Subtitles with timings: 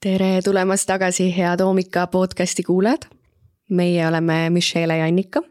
[0.00, 3.02] tere tulemast tagasi, head Hoomika podcasti kuulajad.
[3.68, 5.42] meie oleme Michelle ja Annika.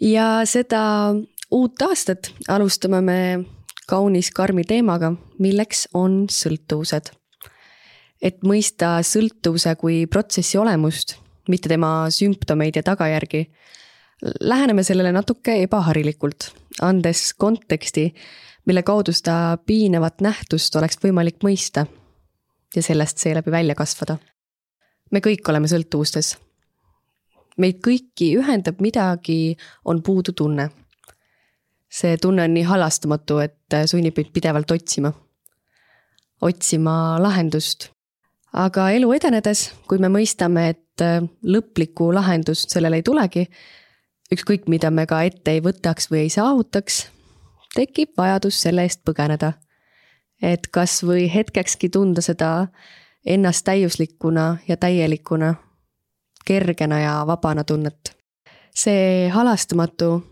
[0.00, 1.14] ja seda
[1.50, 3.44] uut aastat alustame me
[3.86, 7.12] kaunis karmi teemaga, milleks on sõltuvused.
[8.22, 11.14] et mõista sõltuvuse kui protsessi olemust,
[11.48, 13.46] mitte tema sümptomeid ja tagajärgi,
[14.40, 16.50] läheneme sellele natuke ebaharilikult,
[16.82, 18.12] andes konteksti,
[18.66, 21.86] mille kaudu seda piinavat nähtust oleks võimalik mõista
[22.76, 24.16] ja sellest seeläbi välja kasvada.
[25.10, 26.36] me kõik oleme sõltuvustes.
[27.58, 30.70] meid kõiki ühendab midagi, on puudutunne.
[31.88, 35.12] see tunne on nii halastamatu, et sunnib meid pidevalt otsima.
[36.42, 37.90] otsima lahendust.
[38.52, 40.86] aga elu edenedes, kui me mõistame, et
[41.42, 43.48] lõplikku lahendust sellele ei tulegi,
[44.32, 47.08] ükskõik, mida me ka ette ei võtaks või ei saavutaks,
[47.74, 49.54] tekib vajadus selle eest põgeneda
[50.42, 52.66] et kas või hetkekski tunda seda
[53.26, 55.54] ennast täiuslikuna ja täielikuna,
[56.46, 58.16] kergena ja vabana tunnet.
[58.74, 60.22] see halastamatu,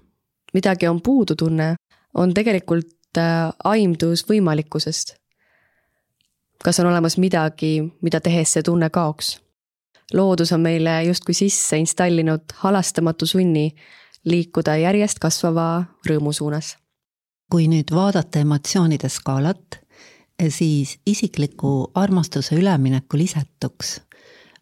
[0.55, 1.75] midagi on puudu tunne,
[2.15, 5.15] on tegelikult äh, aimdus võimalikkusest.
[6.65, 9.39] kas on olemas midagi, mida tehes see tunne kaoks?
[10.15, 13.75] loodus on meile justkui sisse installinud halastamatu sunni
[14.25, 16.77] liikuda järjest kasvava rõõmu suunas.
[17.51, 19.81] kui nüüd vaadata emotsioonide skaalat,
[20.49, 24.01] siis isikliku armastuse üleminekul isetuks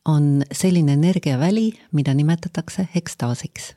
[0.04, 3.74] on selline energiaväli, mida nimetatakse ekstaasiks.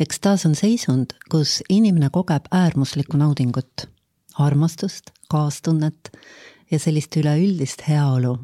[0.00, 3.86] ekstaas on seisund, kus inimene kogeb äärmuslikku naudingut,
[4.38, 6.12] armastust, kaastunnet
[6.70, 8.38] ja sellist üleüldist heaolu.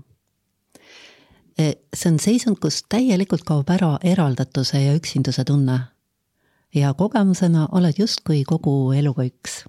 [1.59, 5.81] E, see on seisund, kus täielikult kaob ära eraldatuse ja üksinduse tunne.
[6.75, 9.65] ja kogemusena oled justkui kogu eluga üks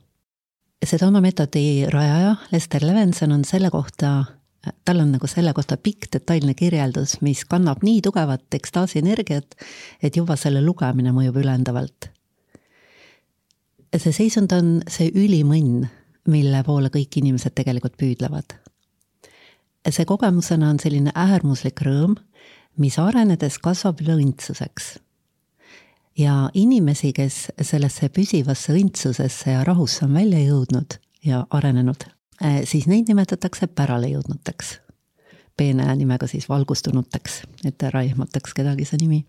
[0.85, 4.25] sedona meetodi rajaja Lester Levenson on selle kohta,
[4.85, 9.57] tal on nagu selle kohta pikk detailne kirjeldus, mis kannab nii tugevat ekstaasi energiat,
[10.03, 12.11] et juba selle lugemine mõjub ülendavalt.
[13.97, 15.87] see seisund on see ülim õnn,
[16.27, 18.53] mille poole kõik inimesed tegelikult püüdlevad.
[19.89, 22.15] see kogemusena on selline äärmuslik rõõm,
[22.77, 24.97] mis arenedes kasvab üle õndsuseks
[26.17, 32.07] ja inimesi, kes sellesse püsivasse õndsusesse ja rahusse on välja jõudnud ja arenenud,
[32.41, 34.79] eh, siis neid nimetatakse pärale jõudnuteks.
[35.57, 39.25] peene nimega siis valgustunuteks, et ära ehmataks kedagi see nimi.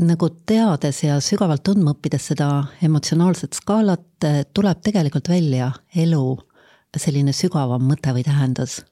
[0.00, 6.38] nagu teades ja sügavalt tundma õppides seda emotsionaalset skaalat, eh, tuleb tegelikult välja elu
[6.96, 8.84] selline sügavam mõte või tähendus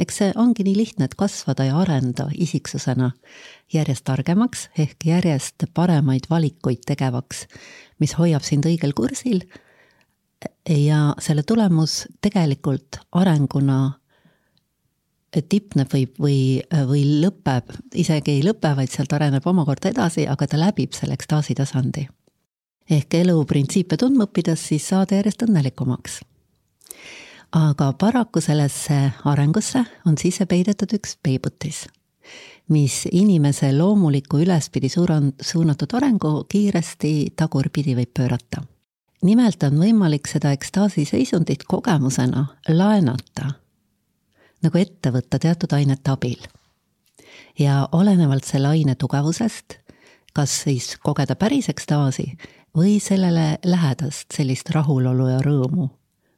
[0.00, 3.10] eks see ongi nii lihtne, et kasvada ja areneda isiksusena
[3.72, 7.46] järjest targemaks ehk järjest paremaid valikuid tegevaks,
[8.00, 9.44] mis hoiab sind õigel kursil.
[10.68, 13.92] ja selle tulemus tegelikult arenguna
[15.48, 16.40] tipneb või, või,
[16.88, 21.54] või lõpeb, isegi ei lõpe, vaid sealt areneb omakorda edasi, aga ta läbib selle ekstaasi
[21.54, 22.08] tasandi.
[22.90, 26.20] ehk elu printsiipe tundma õppides, siis saada järjest õnnelikumaks
[27.52, 31.84] aga paraku sellesse arengusse on sisse peidetud üks peibutis,
[32.72, 38.64] mis inimese loomuliku ülespidi suura-, suunatud arengu kiiresti tagurpidi võib pöörata.
[39.22, 43.52] nimelt on võimalik seda ekstaasi seisundit kogemusena laenata,
[44.62, 46.40] nagu ette võtta teatud ainete abil.
[47.58, 49.78] ja olenevalt selle aine tugevusest,
[50.32, 52.32] kas siis kogeda päris ekstaasi
[52.76, 55.90] või sellele lähedast sellist rahulolu ja rõõmu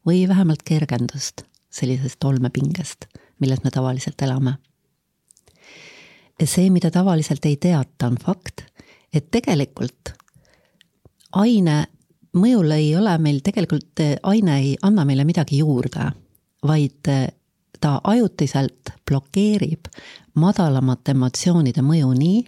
[0.06, 1.42] või vähemalt kergendust
[1.75, 3.06] sellisest olmepingest,
[3.41, 4.54] milles me tavaliselt elame.
[6.44, 8.62] see, mida tavaliselt ei teata, on fakt,
[9.12, 10.14] et tegelikult
[11.32, 11.84] aine
[12.34, 16.10] mõjul ei ole meil tegelikult, aine ei anna meile midagi juurde,
[16.66, 17.10] vaid
[17.81, 19.91] ta ajutiselt blokeerib
[20.34, 22.44] madalamate emotsioonide mõju nii,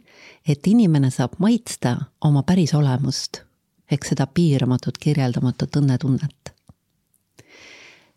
[0.49, 3.43] et inimene saab maitsta oma päris olemust
[3.91, 6.56] ehk seda piiramatut, kirjeldamatut õnnetunnet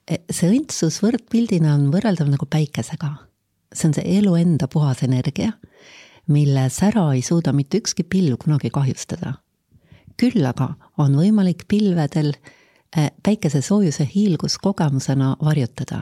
[0.09, 3.11] see õndsus võrdpildina on võrreldav nagu päikesega.
[3.73, 5.51] see on see elu enda puhas energia,
[6.27, 9.33] mille sära ei suuda mitte ükski pilv kunagi kahjustada.
[10.17, 12.33] küll aga on võimalik pilvedel
[12.97, 16.01] eh, päikese soojuse hiilgus kogemusena varjutada.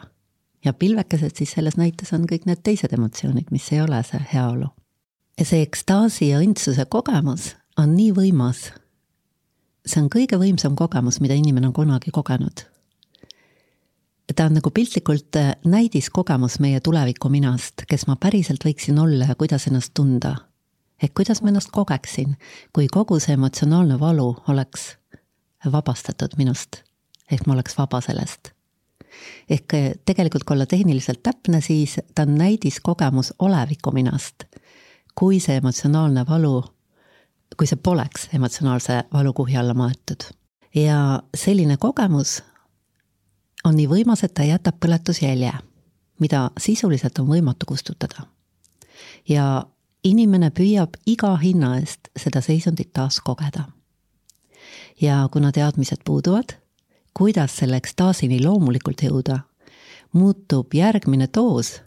[0.65, 4.67] ja pilvekesed siis selles näites on kõik need teised emotsioonid, mis ei ole see heaolu.
[5.39, 8.71] ja see ekstaasi ja õndsuse kogemus on nii võimas.
[9.85, 12.76] see on kõige võimsam kogemus, mida inimene on kunagi kogenud
[14.35, 19.35] ta on nagu piltlikult äh, näidiskogemus meie tuleviku minast, kes ma päriselt võiksin olla ja
[19.35, 20.35] kuidas ennast tunda.
[21.03, 22.35] ehk kuidas ma ennast kogeksin,
[22.73, 24.97] kui kogu see emotsionaalne valu oleks
[25.71, 26.83] vabastatud minust.
[27.31, 28.51] ehk ma oleks vaba sellest.
[29.49, 29.73] ehk
[30.05, 34.43] tegelikult, kui olla tehniliselt täpne, siis ta on näidiskogemus oleviku minast.
[35.15, 36.63] kui see emotsionaalne valu,
[37.57, 40.23] kui see poleks emotsionaalse valu kuhi alla maetud.
[40.75, 42.43] ja selline kogemus
[43.67, 45.53] on nii võimas, et ta jätab põletusjälje,
[46.19, 48.27] mida sisuliselt on võimatu kustutada.
[49.29, 49.65] ja
[50.03, 53.67] inimene püüab iga hinna eest seda seisundit taas kogeda.
[55.01, 56.55] ja kuna teadmised puuduvad,
[57.13, 59.39] kuidas selle ekstaasini loomulikult jõuda,
[60.13, 61.81] muutub järgmine doos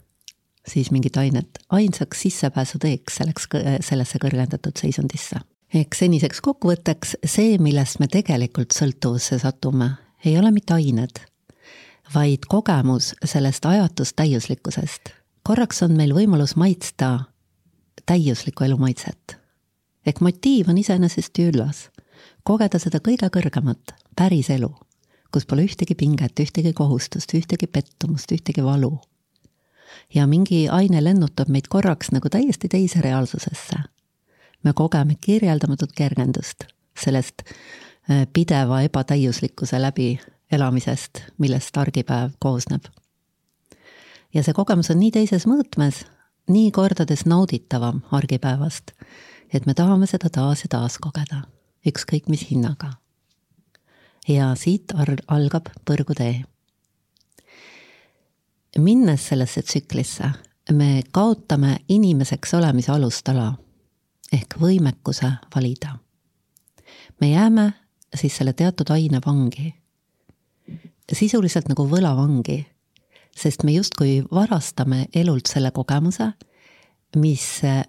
[0.67, 3.47] siis mingit ainet ainsaks sissepääsuteeks selleks,
[3.79, 5.39] sellesse kõrgendatud seisundisse.
[5.73, 9.91] ehk seniseks kokkuvõtteks, see, millest me tegelikult sõltuvusse satume,
[10.25, 11.21] ei ole mitte ained,
[12.13, 15.09] vaid kogemus sellest ajatust täiuslikkusest.
[15.43, 17.19] korraks on meil võimalus maitsta
[18.05, 19.37] täiuslikku elu maitset.
[20.05, 21.89] ehk motiiv on iseenesest ju üllas,
[22.43, 24.75] kogeda seda kõige kõrgemat, päris elu,
[25.31, 28.99] kus pole ühtegi pinget, ühtegi kohustust, ühtegi pettumust, ühtegi valu.
[30.13, 33.75] ja mingi aine lennutab meid korraks nagu täiesti teise reaalsusesse.
[34.63, 36.63] me kogeme kirjeldamatut kergendust
[36.99, 40.19] sellest äh, pideva ebatäiuslikkuse läbi
[40.51, 42.85] elamisest, millest argipäev koosneb.
[44.33, 46.05] ja see kogemus on nii teises mõõtmes,
[46.49, 48.91] nii kordades nauditavam argipäevast,
[49.53, 51.43] et me tahame seda taas ja taas kogeda,
[51.87, 52.93] ükskõik mis hinnaga.
[54.27, 54.93] ja siit
[55.27, 56.43] algab põrgutee.
[58.77, 60.31] minnes sellesse tsüklisse,
[60.71, 63.53] me kaotame inimeseks olemise alustala
[64.31, 65.97] ehk võimekuse valida.
[67.21, 67.73] me jääme
[68.15, 69.73] siis selle teatud aine vangi.
[71.15, 72.59] Sisuliselt nagu võlavangi
[73.37, 76.31] sest me justkui varastame elult selle kogemuse,
[77.15, 77.83] mis eh,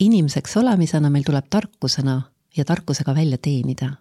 [0.00, 2.20] inimeseks olemisena meil tuleb tarkusena
[2.56, 3.92] ja tarkusega välja teenida.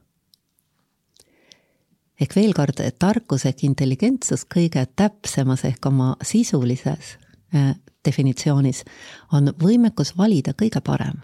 [2.19, 7.17] ehk veel kord, tarkus ehk intelligentsus kõige täpsemas ehk oma sisulises
[7.53, 8.83] eh, definitsioonis
[9.31, 11.19] on võimekus valida kõige parem.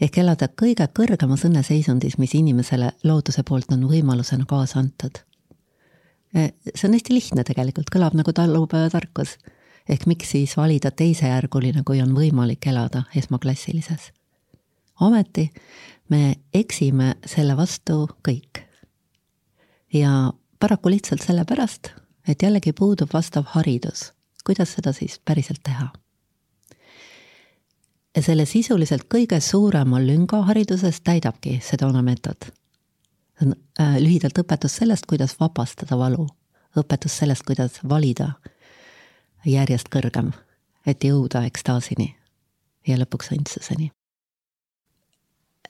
[0.00, 5.29] ehk elada kõige kõrgemas õnneseisundis, mis inimesele looduse poolt on võimalusena kaasa antud
[6.34, 9.38] see on hästi lihtne tegelikult, kõlab nagu talupojatarkus.
[9.88, 14.12] ehk miks siis valida teisejärguline, kui on võimalik elada esmaklassilises?
[15.00, 15.50] ometi
[16.08, 18.62] me eksime selle vastu kõik.
[19.92, 21.90] ja paraku lihtsalt sellepärast,
[22.28, 24.12] et jällegi puudub vastav haridus,
[24.44, 25.88] kuidas seda siis päriselt teha.
[28.16, 32.59] ja selle sisuliselt kõige suurema lünga hariduses täidabki Sedona meetod see
[33.42, 36.26] on äh, lühidalt õpetus sellest, kuidas vabastada valu.
[36.76, 38.32] õpetus sellest, kuidas valida
[39.46, 40.32] järjest kõrgem,
[40.86, 42.14] et jõuda ekstaasini
[42.86, 43.90] ja lõpuks õndsuseni.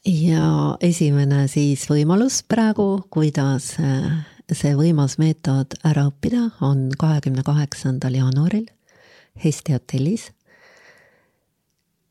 [0.05, 8.15] ja esimene siis võimalus praegu, kuidas äh, see võimas meetod ära õppida, on kahekümne kaheksandal
[8.15, 8.67] jaanuaril
[9.45, 10.33] Hesti hotellis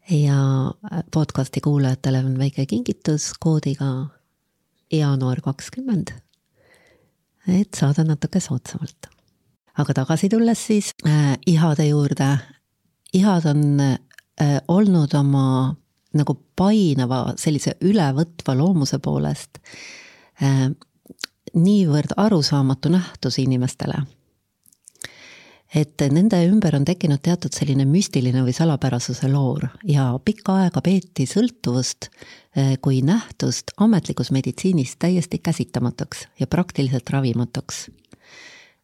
[0.09, 4.18] ja äh, podcasti kuulajatele on väike kingitus koodiga
[4.91, 6.13] jaanuar kakskümmend,
[7.47, 9.09] et saada natuke soodsamalt.
[9.79, 12.37] aga tagasi tulles siis äh, ihade juurde,
[13.13, 15.75] ihad on äh, olnud oma
[16.13, 19.61] nagu painava sellise ülevõtva loomuse poolest
[20.43, 20.69] äh,
[21.53, 24.03] niivõrd arusaamatu nähtus inimestele
[25.75, 31.27] et nende ümber on tekkinud teatud selline müstiline või salapärasuse loor ja pikka aega peeti
[31.29, 37.89] sõltuvust eh, kui nähtust ametlikus meditsiinis täiesti käsitamatuks ja praktiliselt ravimatuks.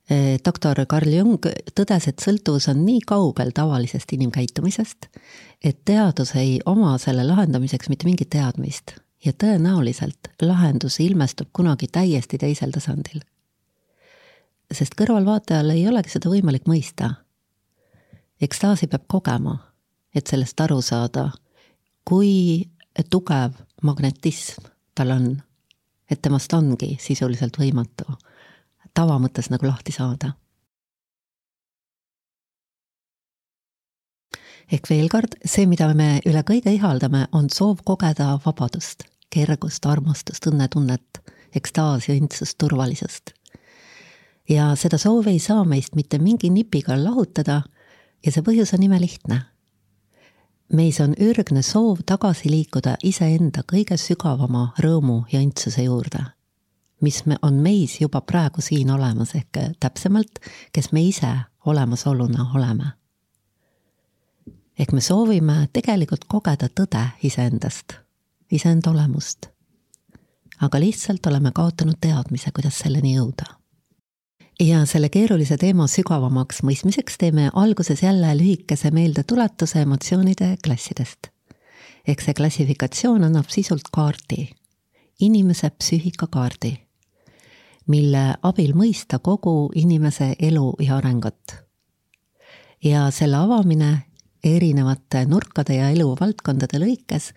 [0.09, 5.09] Eh, doktor Carl Jung tõdes, et sõltuvus on nii kaugel tavalisest inimkäitumisest,
[5.63, 12.37] et teadus ei oma selle lahendamiseks mitte mingit teadmist ja tõenäoliselt lahendus ilmestub kunagi täiesti
[12.37, 13.25] teisel tasandil
[14.74, 17.10] sest kõrvalvaatajal ei olegi seda võimalik mõista.
[18.41, 19.57] ekstaasi peab kogema,
[20.15, 21.31] et sellest aru saada,
[22.03, 22.65] kui
[23.10, 25.41] tugev magnetism tal on,
[26.10, 28.17] et temast ongi sisuliselt võimatu
[28.93, 30.34] tava mõttes nagu lahti saada.
[34.72, 40.48] ehk veel kord, see, mida me üle kõige ihaldame, on soov kogeda vabadust, kergust, armastust,
[40.50, 41.22] õnnetunnet,
[41.53, 43.34] ekstaasi, õndsust, turvalisust
[44.49, 47.61] ja seda soovi ei saa meist mitte mingi nipiga lahutada
[48.25, 49.41] ja see põhjus on imelihtne.
[50.73, 56.23] meis on ürgne soov tagasi liikuda iseenda kõige sügavama rõõmu ja õndsuse juurde,
[57.01, 60.39] mis me, on meis juba praegu siin olemas, ehk täpsemalt,
[60.73, 61.33] kes me ise
[61.65, 62.91] olemasoluna oleme.
[64.79, 67.93] ehk me soovime tegelikult kogeda tõde iseendast,
[68.51, 69.49] iseenda olemust.
[70.61, 73.64] aga lihtsalt oleme kaotanud teadmise, kuidas selleni jõuda
[74.59, 81.27] ja selle keerulise teema sügavamaks mõistmiseks teeme alguses jälle lühikese meeldetuletuse emotsioonide klassidest.
[82.07, 84.50] ehk see klassifikatsioon annab sisult kaardi,
[85.19, 86.77] inimese psüühikakaardi,
[87.88, 91.55] mille abil mõista kogu inimese elu ja arengut.
[92.83, 94.05] ja selle avamine
[94.43, 97.33] erinevate nurkade ja eluvaldkondade lõikes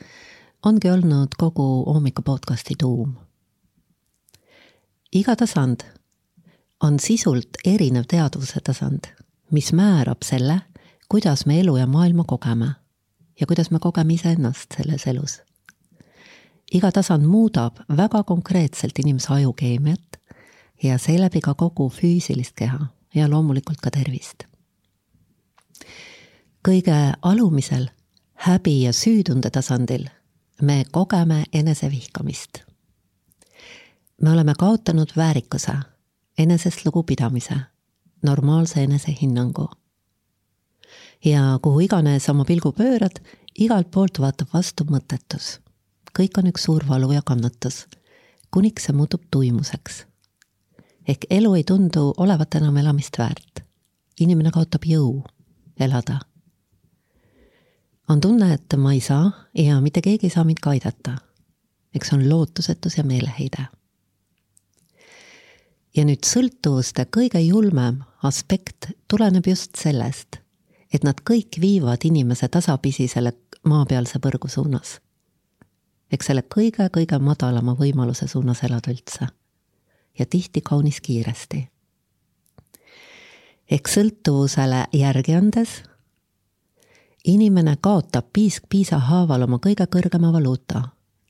[0.66, 3.14] ongi olnud kogu hommiku podcasti tuum.
[5.12, 5.97] iga tasand
[6.82, 9.10] on sisult erinev teadvuse tasand,
[9.50, 10.60] mis määrab selle,
[11.08, 12.70] kuidas me elu ja maailma kogeme
[13.40, 15.40] ja kuidas me kogeme iseennast selles elus.
[16.72, 20.20] iga tasand muudab väga konkreetselt inimese ajukeemiat
[20.82, 24.44] ja seeläbi ka kogu füüsilist keha ja loomulikult ka tervist.
[26.68, 27.88] kõige alumisel
[28.34, 30.08] häbi ja süütunde tasandil
[30.62, 32.58] me kogeme enesevihkamist.
[34.22, 35.72] me oleme kaotanud väärikuse
[36.38, 37.54] enesest lugupidamise,
[38.22, 39.70] normaalse enesehinnangu.
[41.24, 43.18] ja kuhu iganes oma pilgu pöörad,
[43.58, 45.58] igalt poolt vaatab vastu mõttetus.
[46.18, 47.86] kõik on üks suur valu ja kannatus,
[48.50, 50.06] kuniks see muutub tuimuseks.
[51.08, 53.64] ehk elu ei tundu olevat enam elamist väärt.
[54.20, 55.24] inimene kaotab jõu
[55.80, 56.20] elada.
[58.08, 61.16] on tunne, et ma ei saa ja mitte keegi ei saa mind ka aidata.
[61.94, 63.66] eks on lootusetus ja meeleheide
[65.98, 70.38] ja nüüd sõltuvuste kõige julmem aspekt tuleneb just sellest,
[70.94, 73.34] et nad kõik viivad inimese tasapisi selle
[73.66, 75.00] maapealse põrgu suunas.
[76.12, 79.26] eks selle kõige-kõige madalama võimaluse suunas elada üldse.
[80.18, 81.68] ja tihti kaunis kiiresti.
[83.70, 85.82] ehk sõltuvusele järgi andes
[87.24, 90.82] inimene kaotab piisk piisa haaval oma kõige kõrgema valuuta,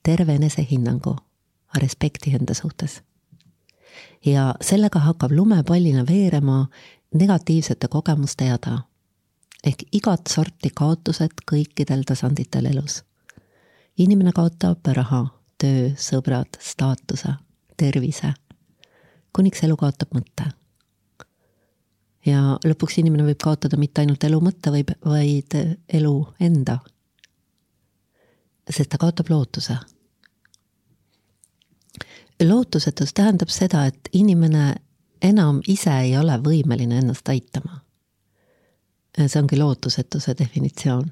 [0.02, 1.16] terve enesehinnangu,
[1.74, 3.07] respekti enda suhtes
[4.26, 6.66] ja sellega hakkab lumepallina veerema
[7.14, 8.78] negatiivsete kogemuste jada.
[9.64, 13.02] ehk igat sorti kaotused kõikidel tasanditel elus.
[13.98, 15.26] inimene kaotab raha,
[15.58, 17.32] töö, sõbrad, staatuse,
[17.76, 18.32] tervise,
[19.32, 20.50] kuniks elu kaotab mõtte.
[22.26, 25.54] ja lõpuks inimene võib kaotada mitte ainult elu mõtte, vaid, vaid
[25.88, 26.78] elu enda.
[28.70, 29.78] sest ta kaotab lootuse
[32.44, 34.74] lootusetus tähendab seda, et inimene
[35.22, 37.80] enam ise ei ole võimeline ennast aitama.
[39.18, 41.10] see ongi lootusetuse definitsioon.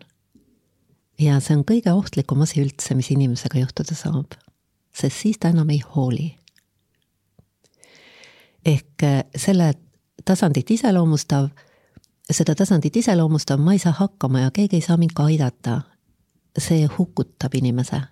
[1.18, 4.34] ja see on kõige ohtlikum asi üldse, mis inimesega juhtuda saab,
[4.94, 6.36] sest siis ta enam ei hooli.
[8.64, 9.74] ehk eh, selle
[10.24, 11.48] tasandit iseloomustav,
[12.30, 15.80] seda tasandit iseloomustav ma ei saa hakkama ja keegi ei saa mind ka aidata,
[16.58, 18.02] see hukutab inimese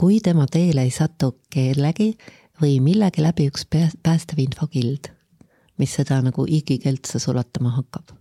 [0.00, 2.14] kui tema teele ei satu kellegi
[2.62, 5.10] või millegi läbi üks päästev infokild,
[5.76, 8.16] mis seda nagu igikeldse sulatama hakkab.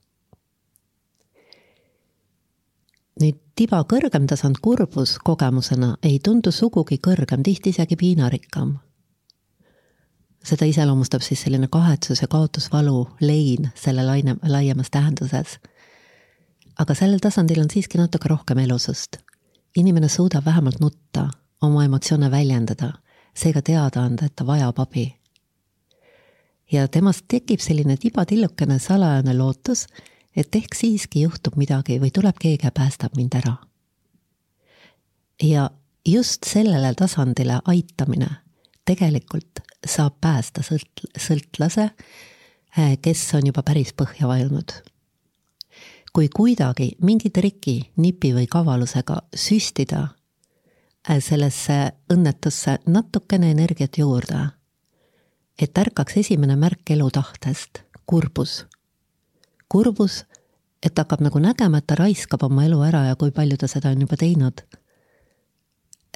[3.19, 8.77] nüüd tiba kõrgem tasand kurbus kogemusena ei tundu sugugi kõrgem, tihti isegi piinarikkam.
[10.43, 15.59] seda iseloomustab siis selline kahetsus ja kaotusvalu lein selle laine, laiemas tähenduses.
[16.79, 19.17] aga sellel tasandil on siiski natuke rohkem elusust.
[19.75, 21.29] inimene suudab vähemalt nutta
[21.61, 22.93] oma emotsioone väljendada,
[23.35, 25.15] seega teada anda, et ta vajab abi.
[26.71, 29.87] ja temast tekib selline tibatillukene salajane lootus,
[30.35, 33.55] et ehk siiski juhtub midagi või tuleb keegi ja päästab mind ära.
[35.43, 35.69] ja
[36.05, 38.29] just sellele tasandile aitamine
[38.85, 41.89] tegelikult saab päästa sõlt-, sõltlase,
[42.77, 44.71] eh, kes on juba päris põhja vajunud.
[46.13, 50.18] kui kuidagi mingi triki, nipi või kavalusega süstida Äh,
[51.17, 54.49] sellesse õnnetusse natukene energiat juurde.
[55.61, 58.65] et ärkaks esimene märk elutahtest, kurbus.
[59.69, 60.25] kurbus,
[60.83, 63.89] et hakkab nagu nägema, et ta raiskab oma elu ära ja kui palju ta seda
[63.89, 64.61] on juba teinud.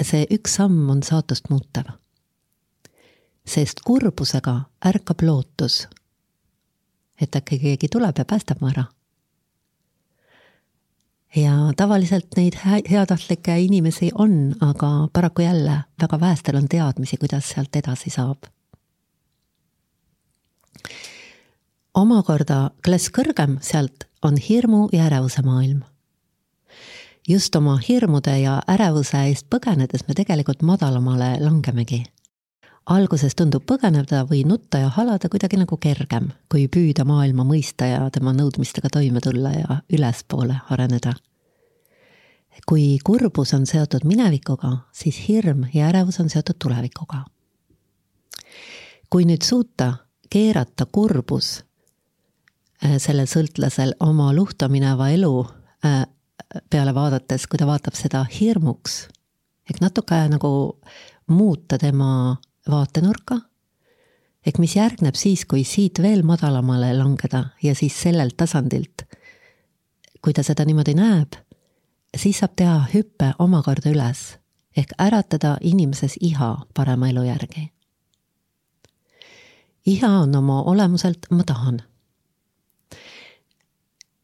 [0.01, 1.85] see üks samm on saatust muutev.
[3.45, 5.87] sest kurbusega ärkab lootus,
[7.21, 8.85] et äkki keegi tuleb ja päästab mu ära
[11.35, 12.53] ja tavaliselt neid
[12.89, 18.37] heatahtlikke inimesi on, aga paraku jälle väga vähestel on teadmisi, kuidas sealt edasi saab.
[21.93, 25.81] omakorda klass kõrgem sealt on hirmu ja ärevuse maailm.
[27.27, 32.03] just oma hirmude ja ärevuse eest põgenedes me tegelikult madalamale langemegi
[32.85, 38.07] alguses tundub põgeneda või nutta ja halada kuidagi nagu kergem, kui püüda maailma mõista ja
[38.11, 41.13] tema nõudmistega toime tulla ja ülespoole areneda.
[42.67, 47.23] kui kurbus on seotud minevikuga, siis hirm ja ärevus on seotud tulevikuga.
[49.09, 49.93] kui nüüd suuta
[50.29, 51.63] keerata kurbus
[52.85, 55.47] äh, sellel sõltlasel oma luhta mineva elu
[55.85, 56.05] äh,
[56.69, 59.07] peale vaadates, kui ta vaatab seda hirmuks,
[59.69, 60.79] ehk natuke nagu
[61.27, 62.37] muuta tema
[62.69, 63.39] vaatenurka,
[64.45, 69.05] ehk mis järgneb siis, kui siit veel madalamale langeda ja siis sellelt tasandilt,
[70.21, 71.35] kui ta seda niimoodi näeb,
[72.17, 74.33] siis saab teha hüppe omakorda üles
[74.77, 77.69] ehk äratada inimeses iha parema elu järgi
[79.85, 81.81] iha on oma olemuselt ma tahan.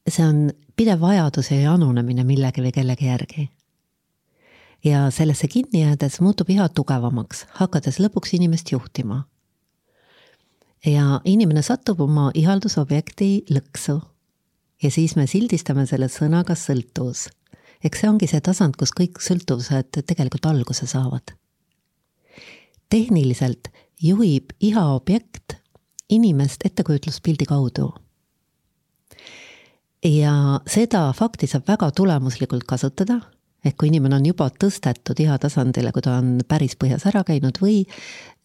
[0.09, 3.49] see on pidev vajadus ja janunemine millegi või kellegi järgi.
[4.83, 9.23] Ja sellesse kinni jäädes muutub iha tugevamaks, hakates lõpuks inimest juhtima.
[10.85, 14.01] ja inimene satub oma ihaldusobjekti lõksu.
[14.83, 17.27] ja siis me sildistame selle sõnaga sõltuvus.
[17.83, 21.35] eks see ongi see tasand, kus kõik sõltuvused tegelikult alguse saavad.
[22.89, 23.67] tehniliselt
[24.01, 25.55] juhib iha objekt
[26.09, 27.93] inimest ettekujutluspildi kaudu.
[30.05, 33.19] ja seda fakti saab väga tulemuslikult kasutada,
[33.65, 37.59] et kui inimene on juba tõstetud iha tasandile, kui ta on päris põhjas ära käinud
[37.61, 37.83] või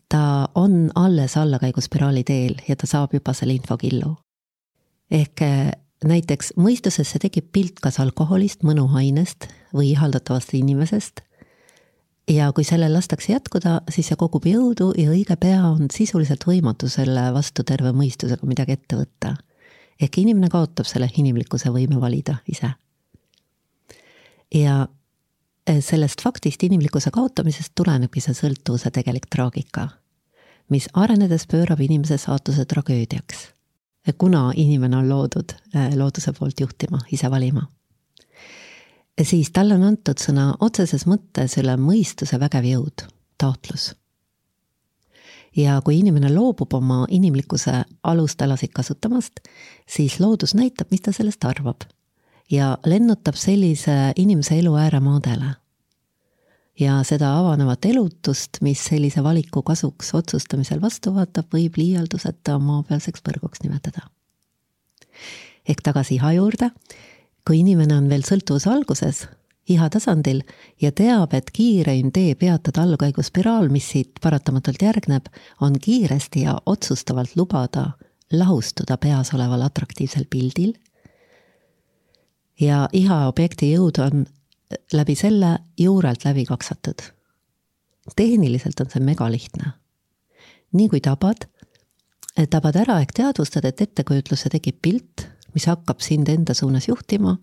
[0.08, 4.16] ta on alles allakäiguspiraali teel ja ta saab juba selle infokillu.
[5.10, 5.70] ehk eh,
[6.04, 11.22] näiteks mõistusesse tekib pilt kas alkoholist, mõnuainest või ihaldatavast inimesest
[12.30, 16.88] ja kui sellel lastakse jätkuda, siis see kogub jõudu ja õige pea on sisuliselt võimatu
[16.88, 19.36] selle vastu terve mõistusega midagi ette võtta.
[20.00, 22.70] ehk inimene kaotab selle inimlikkuse võime valida ise.
[24.54, 24.86] ja
[25.80, 29.88] sellest faktist, inimlikkuse kaotamisest tulenebki see sõltuvuse tegelik traagika,
[30.68, 33.48] mis arenedes pöörab inimese saatuse tragöödiaks.
[34.18, 37.66] kuna inimene on loodud eh, looduse poolt juhtima, ise valima
[39.22, 43.04] siis talle on antud sõna otseses mõttes üle mõistuse vägev jõud,
[43.38, 43.94] taotlus.
[45.56, 49.40] ja kui inimene loobub oma inimlikkuse alustalasid kasutamast,
[49.86, 51.86] siis loodus näitab, mis ta sellest arvab
[52.54, 55.54] ja lennutab sellise inimese elu ääremaadele.
[56.80, 63.62] ja seda avanevat elutust, mis sellise valiku kasuks otsustamisel vastu vaatab, võib liialduseta maapealseks põrguks
[63.62, 64.08] nimetada.
[65.68, 66.70] ehk tagasi iha juurde
[67.46, 69.24] kui inimene on veel sõltuvuse alguses,
[69.68, 70.40] iha tasandil
[70.80, 75.28] ja teab, et kiireim tee peatada allakäiguspiraal, mis siit paratamatult järgneb,
[75.60, 77.90] on kiiresti ja otsustavalt lubada
[78.32, 80.72] lahustuda peas oleval atraktiivsel pildil.
[82.60, 84.26] Ja iha objekti jõud on
[84.92, 87.02] läbi selle juurelt läbi kaksatud.
[88.16, 89.72] tehniliselt on see megalihtne.
[90.72, 91.46] nii kui tabad,
[92.50, 97.36] tabad ära ehk teadvustad, et ettekujutlusse tekib pilt mis hakkab sind enda suunas juhtima,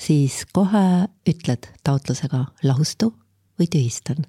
[0.00, 3.12] siis kohe ütled taotlusega lahustu
[3.60, 4.24] või tühistan.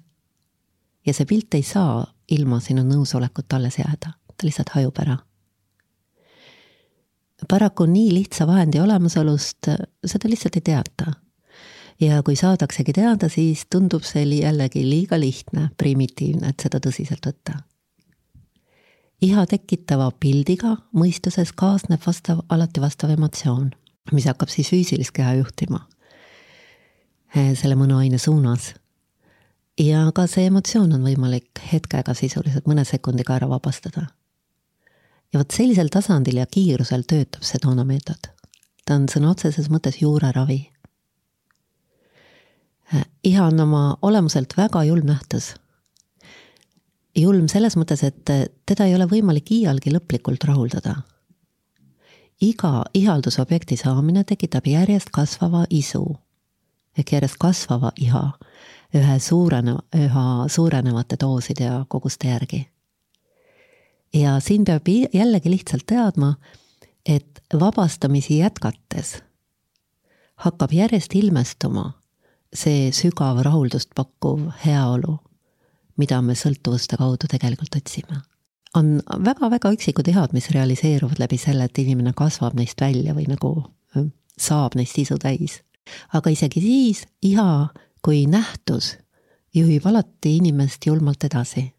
[1.06, 5.16] ja see pilt ei saa ilma sinu nõusolekut alles jääda, ta lihtsalt hajub ära.
[7.48, 9.68] Paraku nii lihtsa vahendi olemasolust
[10.04, 11.12] seda lihtsalt ei teata.
[12.00, 17.62] ja kui saadaksegi teada, siis tundub see jällegi liiga lihtne, primitiivne, et seda tõsiselt võtta
[19.22, 23.70] iha tekitava pildiga mõistuses kaasneb vastav, alati vastav emotsioon,
[24.12, 25.84] mis hakkab siis füüsilist keha juhtima
[27.34, 28.72] eh, selle mõnuaine suunas.
[29.78, 34.08] ja ka see emotsioon on võimalik hetkega sisuliselt mõne sekundiga ära vabastada.
[35.32, 38.30] Ja vot sellisel tasandil ja kiirusel töötab see toonameetod.
[38.84, 40.60] ta on sõna otseses mõttes juureravi.
[42.94, 45.54] Eh, iha on oma olemuselt väga julm nähtus
[47.16, 48.30] julm selles mõttes, et
[48.66, 51.02] teda ei ole võimalik iialgi lõplikult rahuldada.
[52.42, 56.16] iga ihaldusobjekti saamine tekitab järjest kasvava isu
[56.98, 58.32] ehk järjest kasvava iha
[58.94, 62.68] ühe suureneva, üha suurenevate dooside ja koguste järgi.
[64.14, 66.34] Ja siin peab jällegi lihtsalt teadma,
[67.06, 69.22] et vabastamisi jätkates
[70.42, 71.92] hakkab järjest ilmestuma
[72.54, 75.18] see sügav rahuldust pakkuv heaolu
[76.00, 78.22] mida me sõltuvuste kaudu tegelikult otsime.
[78.74, 83.52] on väga-väga üksikud ihad, mis realiseeruvad läbi selle, et inimene kasvab neist välja või nagu
[84.38, 85.60] saab neist sisu täis.
[86.12, 87.68] aga isegi siis iha
[88.02, 88.96] kui nähtus
[89.54, 91.72] juhib alati inimest julmalt edasi.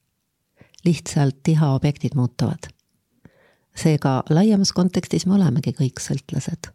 [0.86, 2.70] Lihtsalt iha objektid muutuvad.
[3.76, 6.72] seega laiemas kontekstis me olemegi kõik sõltlased.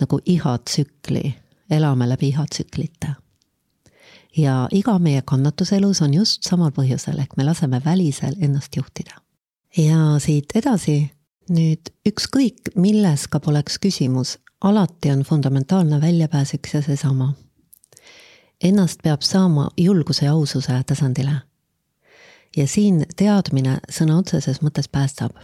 [0.00, 1.34] nagu ihatsükli,
[1.70, 3.14] elame läbi ihatsüklite
[4.36, 9.20] ja iga meie kannatus elus on just samal põhjusel, ehk me laseme välisel ennast juhtida.
[9.76, 11.10] ja siit edasi,
[11.50, 17.34] nüüd ükskõik, milles ka poleks küsimus, alati on fundamentaalne väljapääs üks ja seesama.
[18.64, 21.42] Ennast peab saama julguse ja aususe tasandile.
[22.56, 25.36] Ja siin teadmine sõna otseses mõttes päästab.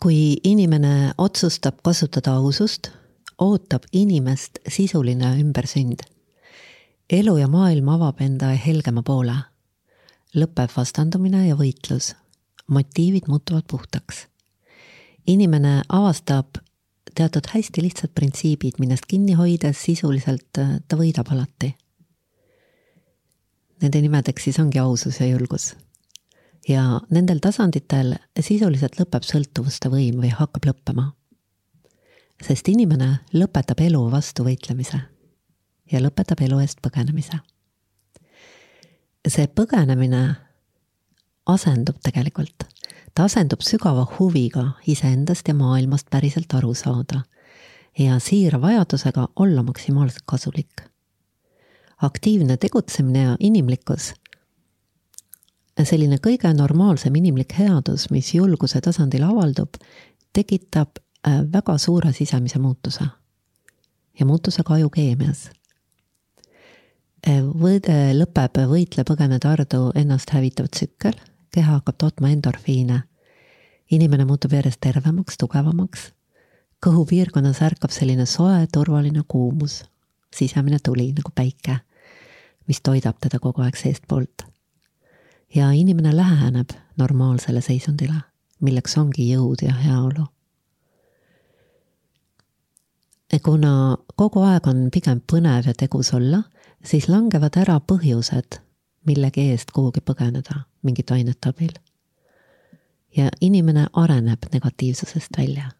[0.00, 2.90] kui inimene otsustab kasutada ausust,
[3.38, 6.02] ootab inimest sisuline ümbersünd.
[7.10, 9.36] elu ja maailm avab enda helgema poole.
[10.34, 12.14] lõpeb vastandumine ja võitlus.
[12.66, 14.26] motiivid muutuvad puhtaks.
[15.26, 16.46] inimene avastab
[17.14, 21.74] teatud hästi lihtsad printsiibid, millest kinni hoides sisuliselt äh, ta võidab alati.
[23.84, 25.74] Nende nimedeks siis ongi ausus ja julgus.
[26.68, 31.10] ja nendel tasanditel sisuliselt lõpeb sõltuvuste võim või hakkab lõppema.
[32.42, 35.00] sest inimene lõpetab elu vastu võitlemise
[35.92, 37.40] ja lõpetab elu eest põgenemise.
[39.28, 40.24] see põgenemine
[41.46, 42.64] asendub tegelikult
[43.14, 47.22] ta asendub sügava huviga iseendast ja maailmast päriselt aru saada
[47.98, 50.82] ja siira vajadusega olla maksimaalselt kasulik.
[52.04, 54.12] Aktiivne tegutsemine ja inimlikkus,
[55.82, 59.76] selline kõige normaalsem inimlik headus, mis julguse tasandil avaldub,
[60.32, 63.06] tekitab äh, väga suure sisemise muutuse.
[64.20, 65.48] Ja muutuse ka ajukeemias
[67.26, 71.18] äh, võide lõpeb võitle põgene tardu ennast hävitav tsükkel
[71.54, 73.02] keha hakkab tootma endorfiine.
[73.90, 76.12] inimene muutub järjest tervemaks, tugevamaks.
[76.86, 79.84] kõhupiirkonnas ärkab selline soe, turvaline kuumus,
[80.34, 81.78] sisemine tuli nagu päike,
[82.66, 84.46] mis toidab teda kogu aeg seestpoolt.
[85.54, 88.20] ja inimene läheneb normaalsele seisundile,
[88.60, 90.26] milleks ongi jõud ja heaolu
[93.42, 96.42] kuna kogu aeg on pigem põnev ja tegus olla,
[96.84, 98.60] siis langevad ära põhjused,
[99.08, 101.72] millegi eest kuhugi põgeneda mingite ainete abil.
[103.16, 105.70] ja inimene areneb negatiivsusest välja.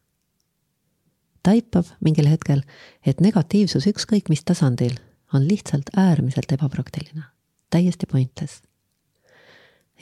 [1.42, 2.62] taipab mingil hetkel,
[3.07, 4.99] et negatiivsus ükskõik mis tasandil
[5.35, 7.25] on lihtsalt äärmiselt ebapraktiline,
[7.70, 8.62] täiesti pointless.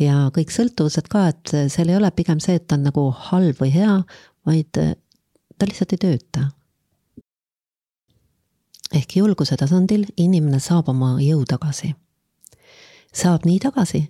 [0.01, 3.61] ja kõik sõltuvused ka, et seal ei ole pigem see, et ta on nagu halb
[3.61, 3.99] või hea,
[4.47, 6.47] vaid ta lihtsalt ei tööta.
[8.93, 11.95] Ehk julguse tasandil inimene saab oma jõu tagasi.
[13.13, 14.03] Saab nii tagasi,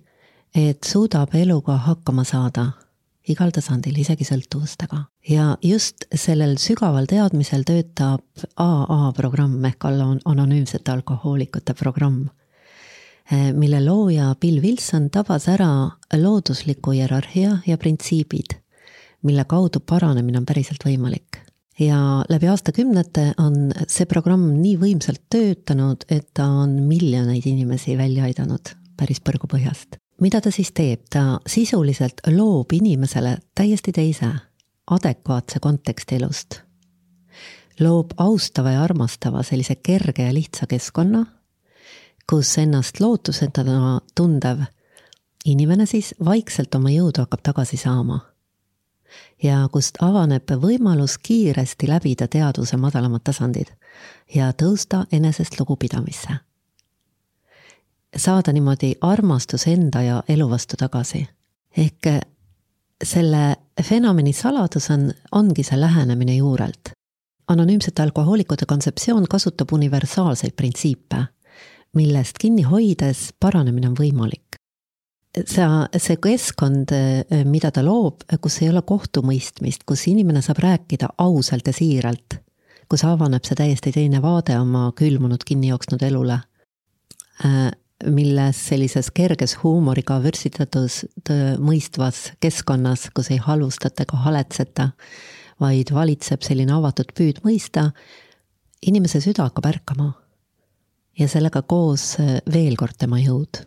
[0.55, 2.71] et suudab eluga hakkama saada
[3.29, 5.05] igal tasandil, isegi sõltuvustega.
[5.29, 8.23] ja just sellel sügaval teadmisel töötab
[8.59, 12.29] AA programm ehk anonüümsete alkohoolikute programm,
[13.31, 18.59] eh, mille looja Bill Wilson tabas ära loodusliku hierarhia ja printsiibid,
[19.23, 21.39] mille kaudu paranemine on päriselt võimalik
[21.79, 28.27] ja läbi aastakümnete on see programm nii võimsalt töötanud, et ta on miljoneid inimesi välja
[28.29, 30.02] aidanud päris põrgupõhjast.
[30.23, 34.29] Mida ta siis teeb, ta sisuliselt loob inimesele täiesti teise,
[34.87, 36.61] adekvaatse konteksti elust.
[37.79, 41.25] loob austava ja armastava sellise kerge ja lihtsa keskkonna,
[42.29, 44.61] kus ennast lootusetuna tundev
[45.45, 48.19] inimene siis vaikselt oma jõudu hakkab tagasi saama.
[49.43, 53.73] Ja kust avaneb võimalus kiiresti läbida teadvuse madalamad tasandid
[54.35, 56.39] ja tõusta enesest lugupidamisse
[58.17, 61.27] saada niimoodi armastus enda ja elu vastu tagasi.
[61.77, 62.21] ehk eh,
[63.03, 66.91] selle fenomeni saladus on, ongi see lähenemine juurelt.
[67.47, 71.25] anonüümsete alkohoolikute kontseptsioon kasutab universaalseid printsiipe,
[71.93, 74.55] millest kinni hoides paranemine on võimalik.
[75.45, 76.93] sa, see keskkond,
[77.45, 82.37] mida ta loob, kus ei ole kohtumõistmist, kus inimene saab rääkida ausalt ja siiralt,
[82.89, 86.39] kus avaneb see täiesti teine vaade oma külmunud kinni jooksnud elule
[88.05, 91.31] milles sellises kerges huumoriga vürtsitatud
[91.63, 94.89] mõistvas keskkonnas, kus ei halvustata ega haletseta,
[95.61, 97.91] vaid valitseb selline avatud püüd mõista,
[98.81, 100.13] inimese süda hakkab ärkama.
[101.19, 102.17] ja sellega koos
[102.53, 103.61] veel kord tema jõud.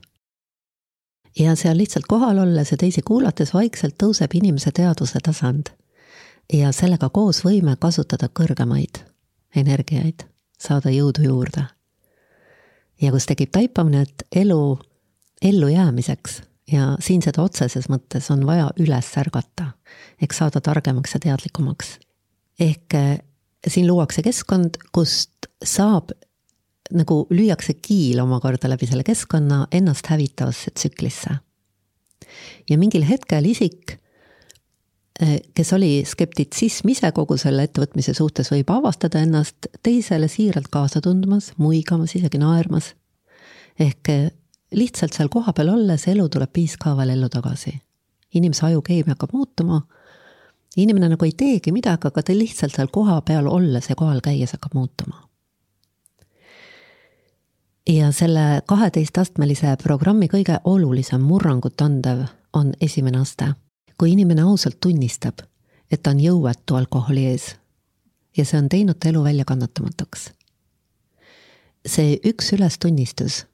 [1.39, 5.71] ja seal lihtsalt kohal olles ja teisi kuulates vaikselt tõuseb inimese teadvuse tasand.
[6.53, 9.05] ja sellega koos võime kasutada kõrgemaid
[9.55, 10.27] energiaid,
[10.59, 11.76] saada jõudu juurde
[13.03, 14.79] ja kus tekib taipamine, et elu
[15.43, 19.73] ellujäämiseks ja siin seda otseses mõttes on vaja üles ärgata,
[20.23, 21.99] ehk saada targemaks ja teadlikumaks.
[22.61, 23.19] ehk eh,
[23.67, 26.11] siin luuakse keskkond, kust saab
[26.95, 31.31] nagu lüüakse kiil omakorda läbi selle keskkonna ennast hävitavasse tsüklisse.
[32.71, 33.99] ja mingil hetkel isik
[35.55, 41.53] kes oli skeptitsism ise kogu selle ettevõtmise suhtes, võib avastada ennast teisele siiralt kaasa tundmas,
[41.57, 42.95] muigamas, isegi naermas.
[43.81, 44.31] ehk eh,
[44.73, 47.81] lihtsalt seal kohapeal olles elu tuleb piiskaaval ellu tagasi.
[48.35, 49.83] inimese ajukeemia hakkab muutuma.
[50.77, 54.75] inimene nagu ei teegi midagi, aga ta lihtsalt seal kohapeal olles ja kohal käies hakkab
[54.75, 55.29] muutuma.
[57.89, 63.55] ja selle kaheteistastmelise programmi kõige olulisem murrangut andev on esimene aste.
[63.99, 65.41] Kui inimene ausalt tunnistab,
[65.91, 67.55] et ta on jõuetu alkoholi ees
[68.37, 70.31] ja see on teinud ta elu väljakannatamatuks.
[71.87, 73.47] see üks ülestunnistus,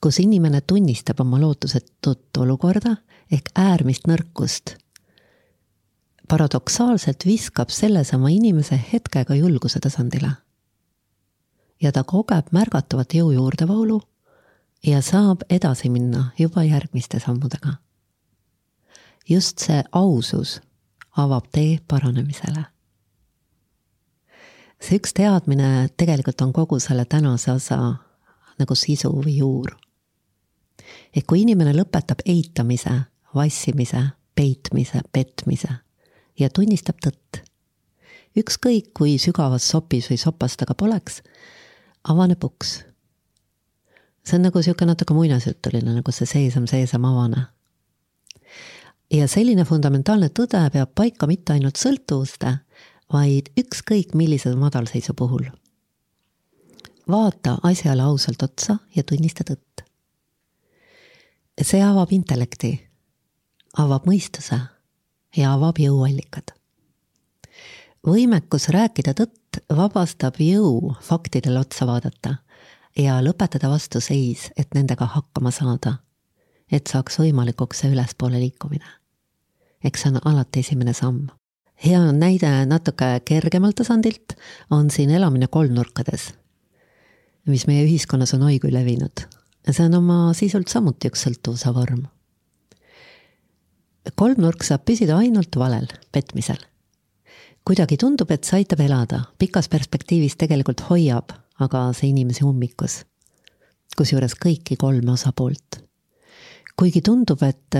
[0.00, 2.96] kus inimene tunnistab oma lootusetut olukorda
[3.30, 4.76] ehk äärmist nõrkust,
[6.28, 10.30] paradoksaalselt viskab sellesama inimese hetkega julguse tasandile
[11.80, 14.00] ja ta kogeb märgatavat jõu juurdevoolu
[14.86, 17.78] ja saab edasi minna juba järgmiste sammudega.
[19.30, 20.60] Just see ausus
[21.16, 22.64] avab tee paranemisele.
[24.80, 27.78] see üks teadmine tegelikult on kogu selle tänase osa
[28.58, 29.74] nagu sisu või juur.
[31.14, 32.94] et kui inimene lõpetab eitamise,
[33.34, 34.02] vassimise,
[34.34, 35.68] peitmise, petmise
[36.38, 37.42] ja tunnistab tõtt,
[38.38, 41.22] ükskõik kui sügavas sopis või sopas ta ka poleks
[42.08, 42.84] avaneb uks.
[44.24, 47.46] see on nagu sihuke natuke muinasjutuline, nagu see seesam, seesam, avane.
[49.12, 52.58] Ja selline fundamentaalne tõde peab paika mitte ainult sõltuvuste,
[53.12, 55.48] vaid ükskõik millise madalseisu puhul.
[57.08, 59.84] vaata asjale ausalt otsa ja tunnista tõtt.
[61.62, 62.88] see avab intellekti,
[63.78, 64.60] avab mõistuse
[65.36, 66.58] ja avab jõuallikad
[68.06, 72.36] võimekus rääkida tõtt vabastab jõu faktidele otsa vaadata
[72.98, 75.98] ja lõpetada vastuseis, et nendega hakkama saada.
[76.72, 78.84] et saaks võimalikuks see ülespoole liikumine.
[79.84, 81.28] Eks see on alati esimene samm.
[81.84, 84.34] hea näide natuke kergemalt tasandilt
[84.70, 86.32] on siin elamine kolmnurkades,
[87.46, 89.26] mis meie ühiskonnas on oi kui levinud.
[89.70, 92.06] see on oma sisult samuti üks sõltuvuse vorm
[94.16, 96.62] kolmnurk saab püsida ainult valel, petmisel
[97.68, 103.02] kuidagi tundub, et see aitab elada, pikas perspektiivis tegelikult hoiab aga see inimesi ummikus.
[103.98, 105.82] kusjuures kõiki kolme osapoolt.
[106.78, 107.74] kuigi tundub, et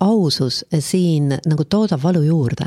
[0.00, 2.66] ausus siin nagu toodab valu juurde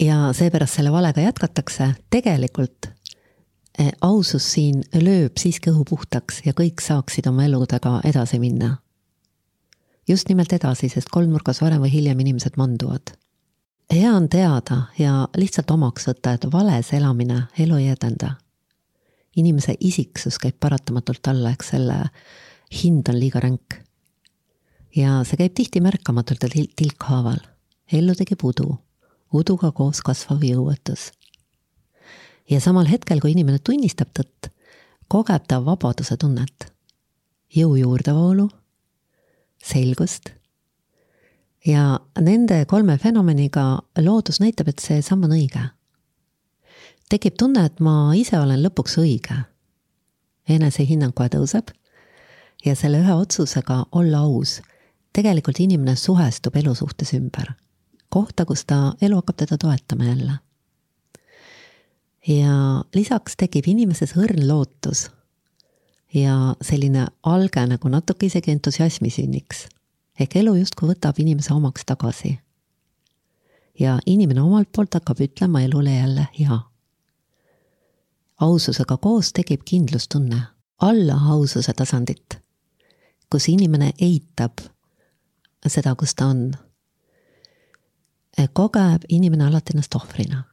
[0.00, 2.90] ja seepärast selle valega jätkatakse, tegelikult
[3.78, 8.76] eh, ausus siin lööb siiski õhu puhtaks ja kõik saaksid oma eludega edasi minna.
[10.08, 13.14] just nimelt edasi, sest kolmnurgas varem või hiljem inimesed manduvad
[13.92, 18.36] hea on teada ja lihtsalt omaks võtta, et vales elamine elu ei edenda.
[19.36, 21.94] inimese isiksus käib paratamatult alla, eks selle
[22.82, 23.78] hind on liiga ränk.
[24.96, 27.40] Ja see käib tihti märkamatult ja tilkhaaval.
[27.92, 28.78] ellu tekib udu,
[29.32, 31.12] uduga koos kasvav jõuetus.
[32.50, 34.50] ja samal hetkel, kui inimene tunnistab tõtt,
[35.08, 36.72] kogeb ta vabaduse tunnet,
[37.56, 38.48] jõu juurdevoolu,
[39.62, 40.32] selgust
[41.66, 45.68] ja nende kolme fenomeniga loodus näitab, et see samm on õige.
[47.08, 49.44] tekib tunne, et ma ise olen lõpuks õige.
[50.48, 51.70] enesehinnang kohe tõuseb
[52.64, 54.60] ja selle ühe otsusega olla aus,
[55.12, 57.52] tegelikult inimene suhestub elu suhtes ümber.
[58.08, 60.32] kohta, kus ta, elu hakkab teda toetama jälle.
[62.28, 65.10] ja lisaks tekib inimeses õrn lootus
[66.14, 69.66] ja selline alge nagu natuke isegi entusiasmi sünniks
[70.20, 72.38] ehk elu justkui võtab inimese omaks tagasi.
[73.80, 76.58] ja inimene omalt poolt hakkab ütlema elule jälle ja.
[78.40, 80.42] aususega koos tekib kindlustunne
[80.82, 82.38] alla aususe tasandit,
[83.30, 84.71] kus inimene eitab
[85.68, 86.52] seda, kus ta on.
[88.52, 90.44] kogeb inimene alati ennast ohvrina.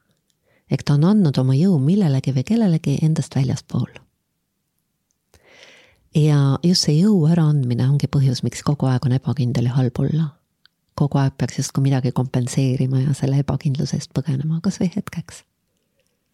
[0.70, 3.90] ehk ta on andnud oma jõu millelegi või kellelegi endast väljaspool
[6.14, 10.30] ja just see jõu äraandmine ongi põhjus, miks kogu aeg on ebakindel ja halb olla.
[10.94, 15.38] kogu aeg peaks justkui midagi kompenseerima ja selle ebakindluse eest põgenema, kas või hetkeks.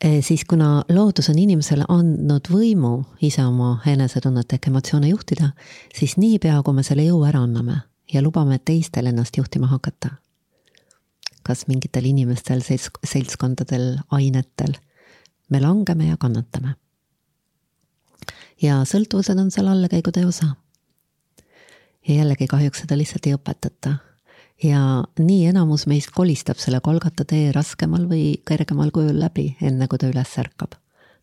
[0.02, 5.52] E, siis kuna loodus on inimesele andnud võimu ise oma enesetunnet ehk emotsioone juhtida,
[5.94, 7.78] siis niipea, kui me selle jõu ära anname
[8.12, 10.10] ja lubame teistel ennast juhtima hakata,
[11.42, 12.62] kas mingitel inimestel,
[13.04, 14.74] seltskondadel, ainetel,
[15.50, 16.74] me langeme ja kannatame
[18.62, 20.54] ja sõltuvused on seal allakäigude osa.
[22.08, 23.96] ja jällegi kahjuks seda lihtsalt ei õpetata.
[24.62, 29.98] ja nii enamus meist kolistab selle kolgata tee raskemal või kergemal kujul läbi, enne kui
[29.98, 30.72] ta üles ärkab.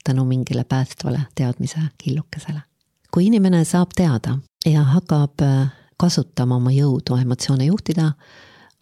[0.04, 2.62] tänu mingile päästvale teadmise killukesele.
[3.12, 5.72] kui inimene saab teada ja hakkab äh,
[6.04, 8.12] kasutama oma jõudu emotsioone juhtida,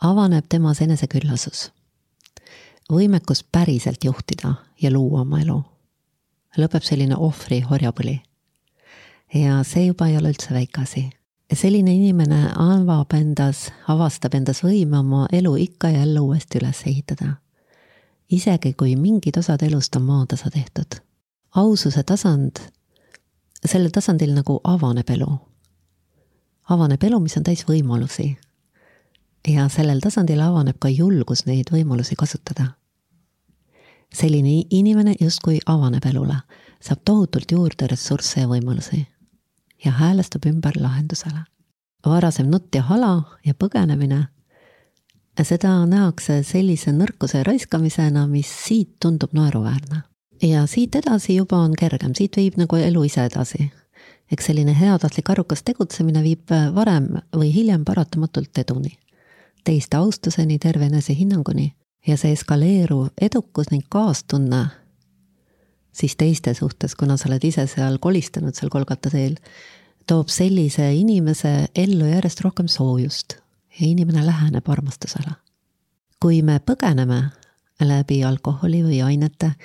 [0.02, 1.70] avaneb temas eneseküllasus.
[2.92, 5.62] võimekus päriselt juhtida ja luua oma elu
[6.60, 8.18] lõpeb selline ohvri orjapõli
[9.34, 11.10] ja see juba ei ole üldse väike asi.
[11.54, 17.38] selline inimene avab endas, avastab endas võime oma elu ikka ja jälle uuesti üles ehitada.
[18.30, 21.00] isegi kui mingid osad elust on maatasa tehtud.
[21.56, 22.60] aususe tasand
[23.66, 25.40] sellel tasandil nagu avaneb elu.
[26.72, 28.38] Avaneb elu, mis on täis võimalusi.
[29.48, 32.66] ja sellel tasandil avaneb ka julgus neid võimalusi kasutada.
[34.14, 36.36] selline inimene justkui avaneb elule,
[36.82, 39.06] saab tohutult juurde ressursse ja võimalusi
[39.86, 41.46] ja häälestub ümber lahendusele.
[42.06, 44.28] varasem nutt ja hala ja põgenemine
[45.44, 50.04] seda nähakse sellise nõrkuse raiskamisena, mis siit tundub naeruväärne
[50.42, 53.72] ja siit edasi juba on kergem, siit viib nagu elu ise edasi.
[54.32, 58.98] Eks selline heatahtlik arvukas tegutsemine viib äh, varem või hiljem paratamatult eduni.
[59.64, 61.74] teiste austuseni, terve enesehinnanguni
[62.08, 64.70] ja see eskaleeruv edukus ning kaastunne
[65.92, 69.36] siis teiste suhtes, kuna sa oled ise seal kolistanud seal Kolgata teel,
[70.08, 73.38] toob sellise inimese ellu järjest rohkem soojust
[73.80, 75.36] ja inimene läheneb armastusele.
[76.22, 77.32] kui me põgeneme
[77.82, 79.56] läbi alkoholi või ainete,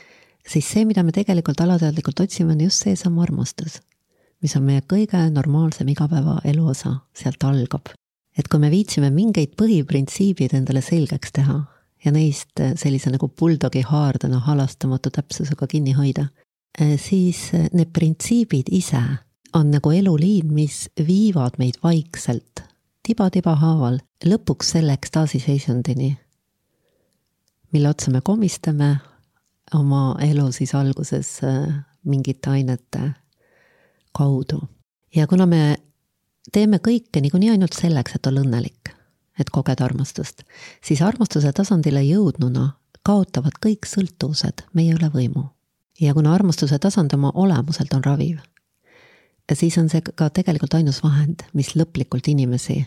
[0.49, 3.83] siis see, mida me tegelikult alateadlikult otsime, on just seesama armastus,
[4.43, 7.93] mis on meie kõige normaalsem igapäevaelu osa, sealt algab.
[8.39, 11.57] et kui me viitsime mingeid põhiprintsiibid endale selgeks teha
[12.05, 16.27] ja neist sellise nagu buldogi haardena halastamatu täpsusega kinni hoida,
[17.01, 19.01] siis need printsiibid ise
[19.57, 22.61] on nagu eluliin, mis viivad meid vaikselt
[23.07, 26.11] tiba-tiba haaval lõpuks selle ekstaasi seisundini,
[27.73, 28.97] mille otsa me komistame,
[29.75, 31.39] oma elu siis alguses
[32.05, 33.13] mingite ainete
[34.17, 34.61] kaudu.
[35.15, 35.77] ja kuna me
[36.53, 38.93] teeme kõike niikuinii ainult selleks, et olla õnnelik,
[39.41, 40.43] et kogeda armastust,
[40.85, 42.71] siis armastuse tasandile jõudnuna
[43.07, 45.47] kaotavad kõik sõltuvused meie üle võimu.
[46.01, 48.41] ja kuna armastuse tasand oma olemuselt on raviv,
[49.53, 52.85] siis on see ka tegelikult ainus vahend, mis lõplikult inimesi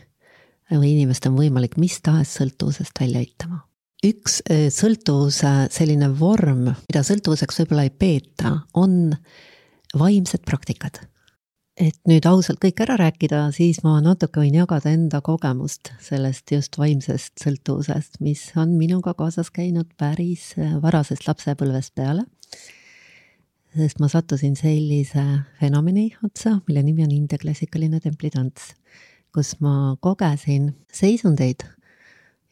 [0.71, 3.69] või inimest on võimalik mis tahes sõltuvusest välja aitama
[4.05, 9.15] üks äh, sõltuvuse selline vorm, mida sõltuvuseks võib-olla ei peeta, on
[9.99, 11.01] vaimsed praktikad.
[11.79, 16.75] Et nüüd ausalt kõik ära rääkida, siis ma natuke võin jagada enda kogemust sellest just
[16.79, 22.27] vaimsest sõltuvusest, mis on minuga kaasas käinud päris äh, varasest lapsepõlvest peale.
[23.77, 25.23] sest ma sattusin sellise
[25.59, 28.73] fenomeni otsa, mille nimi on India klassikaline templitants,
[29.31, 31.63] kus ma kogesin seisundeid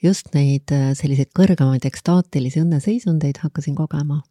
[0.03, 4.21] just neid äh, selliseid kõrgemaid ekstaatilisi õnneseisundeid hakkasin kogema.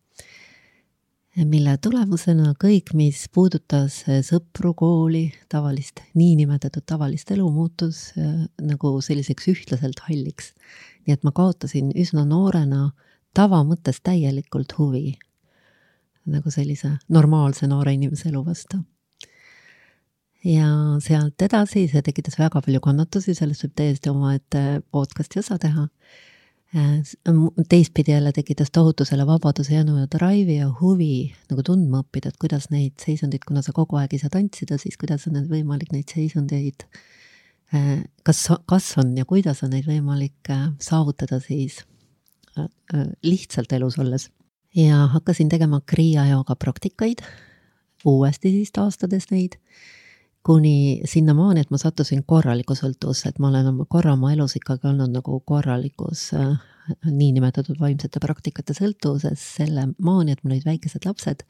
[1.44, 8.96] Mille tulemusena kõik, mis puudutas äh, sõpru, kooli, tavalist, niinimetatud tavalist elu, muutus äh, nagu
[9.05, 10.55] selliseks ühtlaselt halliks.
[11.07, 12.90] nii et ma kaotasin üsna noorena
[13.37, 15.18] tava mõttes täielikult huvi
[16.27, 18.81] nagu sellise normaalse noore inimese elu vastu
[20.46, 20.68] ja
[21.03, 24.62] sealt edasi see tekitas väga palju kannatusi, sellest võib täiesti omaette
[24.94, 25.88] podcast'i osa teha.
[26.76, 27.02] Äh,
[27.68, 32.66] teistpidi jälle tekitas tohutu selle vabaduse ja drive'i ja huvi nagu tundma õppida, et kuidas
[32.70, 36.84] neid seisundeid, kuna sa kogu aeg ei saa tantsida, siis kuidas on võimalik neid seisundeid,
[37.72, 41.80] äh, kas, kas on ja kuidas on neid võimalik äh, saavutada siis
[43.24, 44.30] lihtsalt elus olles.
[44.76, 47.22] ja hakkasin tegema kriia jooga praktikaid,
[48.04, 49.56] uuesti siis taastades neid
[50.46, 54.87] kuni sinnamaani, et ma sattusin korralikku sõltuvusse, et ma olen oma korra oma elus ikkagi
[54.92, 56.54] olnud nagu korralikus äh,
[57.06, 61.42] niinimetatud vaimsete praktikate sõltuvuses selle maani, et mul olid väikesed lapsed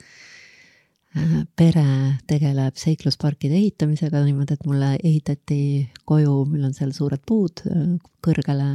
[1.16, 1.36] äh,.
[1.56, 1.86] pere
[2.30, 5.60] tegeleb seiklusparkide ehitamisega niimoodi, et mulle ehitati
[6.08, 7.88] koju, meil on seal suured puud äh,
[8.24, 8.70] kõrgele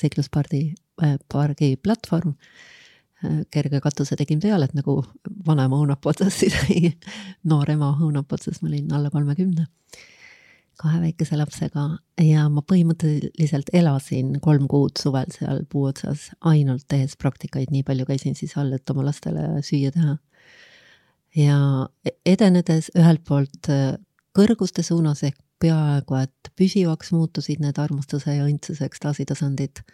[0.00, 0.66] seikluspargi
[1.04, 2.36] äh,, pargi platvorm
[3.52, 5.00] kerge katuse tegin peale, et nagu
[5.46, 6.92] vanema õunap otsas, siis oli
[7.50, 9.66] noor ema õunap otsas, ma olin alla kolmekümne.
[10.80, 11.82] kahe väikese lapsega
[12.24, 18.06] ja ma põhimõtteliselt elasin kolm kuud suvel seal puu otsas ainult tehes praktikaid, nii palju
[18.08, 20.16] käisin siis all, et oma lastele süüa teha.
[21.36, 21.58] ja
[22.24, 23.98] edenedes ühelt poolt äh,
[24.32, 29.84] kõrguste suunas ehk peaaegu et püsivaks muutusid need armastuse ja õndsuse ekstaasi tasandid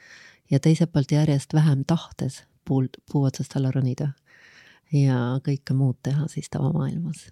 [0.51, 4.13] ja teiselt poolt järjest vähem tahtes puul, puu otsast alla ronida
[4.95, 7.29] ja kõike muud teha siis tavamaailmas.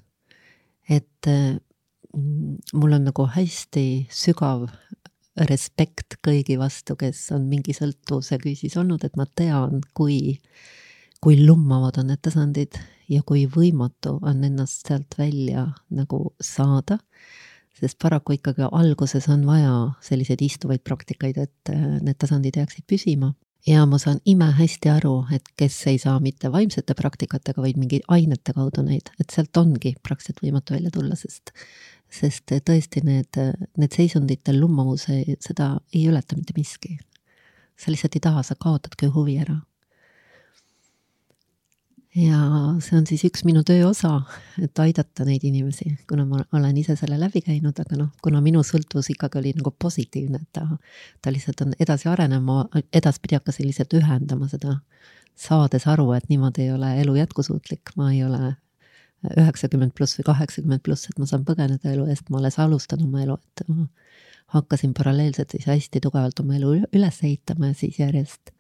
[0.89, 4.69] et mm, mul on nagu hästi sügav
[5.37, 10.39] respekt kõigi vastu, kes on mingi sõltuvuse küüsis olnud, et ma tean, kui,
[11.23, 12.79] kui lummavad on need tasandid
[13.11, 16.99] ja kui võimatu on ennast sealt välja nagu saada.
[17.75, 23.33] sest paraku ikkagi alguses on vaja selliseid istuvaid praktikaid, et äh, need tasandid jääksid püsima
[23.67, 28.53] ja ma saan imehästi aru, et kes ei saa mitte vaimsete praktikatega, vaid mingi ainete
[28.57, 31.55] kaudu neid, et sealt ongi praktiliselt võimatu välja tulla, sest,
[32.13, 33.41] sest tõesti need,
[33.81, 35.09] need seisundite lummavus,
[35.41, 36.99] seda ei ületa mitte miski.
[37.77, 39.57] sa lihtsalt ei taha, sa kaotadki huvi ära.
[42.15, 42.39] Ja
[42.85, 44.21] see on siis üks minu töö osa,
[44.63, 48.63] et aidata neid inimesi, kuna ma olen ise selle läbi käinud, aga noh, kuna minu
[48.67, 50.67] sõltuvus ikkagi oli nagu positiivne, et ta,
[51.23, 54.79] ta lihtsalt on edasi arenema, edaspidi hakkasin lihtsalt ühendama seda,
[55.35, 58.55] saades aru, et niimoodi ei ole elu jätkusuutlik, ma ei ole
[59.41, 63.25] üheksakümmend pluss või kaheksakümmend pluss, et ma saan põgeneda elu eest, ma alles alustan oma
[63.25, 63.89] elu, et ma
[64.55, 68.54] hakkasin paralleelselt siis hästi tugevalt oma elu üles ehitama ja siis järjest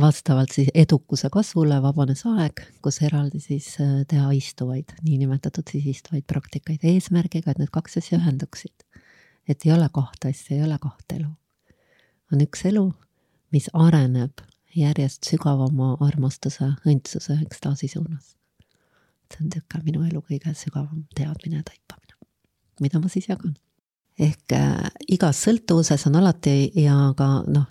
[0.00, 6.24] vastavalt siis edukuse kasvule vabanes aeg, kus eraldi siis äh, teha istuvaid, niinimetatud siis istuvaid
[6.26, 8.86] praktikaid eesmärgiga, et need kaks asja ühenduksid.
[9.48, 11.28] et ei ole kahte asja, ei ole kahte elu.
[12.32, 12.86] on üks elu,
[13.52, 14.40] mis areneb
[14.76, 18.36] järjest sügavama armastuse, õndsuse, ekstaasi suunas.
[19.32, 22.16] see on niisugune minu elu kõige sügavam teadmine ja taipamine,
[22.80, 23.56] mida ma siis jagan
[24.16, 27.66] ehk äh, igas sõltuvuses on alati ja ka noh,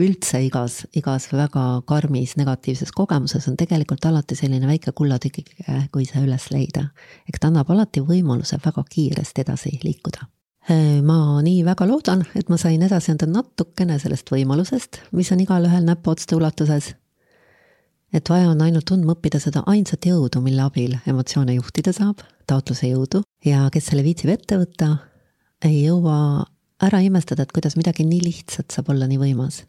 [0.00, 6.22] üldse igas, igas väga karmis negatiivses kogemuses on tegelikult alati selline väike kullatükike, kui see
[6.24, 6.88] üles leida.
[7.28, 10.26] eks ta annab alati võimaluse väga kiiresti edasi liikuda.
[10.70, 15.40] Äh, ma nii väga loodan, et ma sain edasi anda natukene sellest võimalusest, mis on
[15.40, 16.94] igalühel näpuotste ulatuses.
[18.12, 22.88] et vaja on ainult tundma õppida seda ainsat jõudu, mille abil emotsioone juhtida saab, taotluse
[22.90, 24.96] jõudu ja kes selle viitsib ette võtta
[25.62, 26.44] ei jõua
[26.82, 29.62] ära imestada, et kuidas midagi nii lihtsat saab olla nii võimas.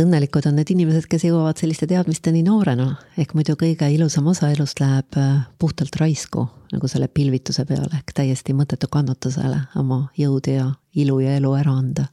[0.00, 4.80] Õnnelikud on need inimesed, kes jõuavad selliste teadmisteni noorena, ehk muidu kõige ilusam osa elust
[4.82, 10.68] läheb äh, puhtalt raisku, nagu selle pilvituse peale, ehk täiesti mõttetu kannatusele oma jõudu ja
[10.98, 12.08] ilu ja elu ära anda.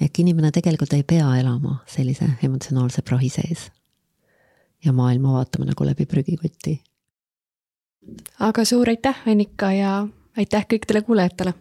[0.00, 3.70] ehk inimene tegelikult ei pea elama sellise emotsionaalse prahi sees
[4.84, 6.80] ja maailma vaatama nagu läbi prügikotti.
[8.38, 11.54] aga suur aitäh, Annika ja aitäh kõikidele kuulajatele